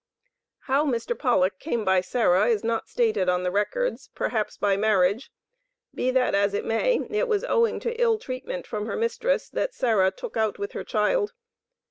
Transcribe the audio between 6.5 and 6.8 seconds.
it